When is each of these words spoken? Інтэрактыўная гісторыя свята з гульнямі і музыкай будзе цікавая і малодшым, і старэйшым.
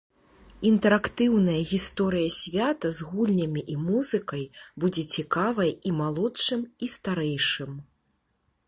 Інтэрактыўная 0.69 1.57
гісторыя 1.71 2.29
свята 2.37 2.91
з 3.01 3.11
гульнямі 3.11 3.61
і 3.75 3.77
музыкай 3.85 4.43
будзе 4.85 5.03
цікавая 5.19 5.71
і 5.91 5.95
малодшым, 6.01 6.67
і 6.87 6.93
старэйшым. 6.97 7.71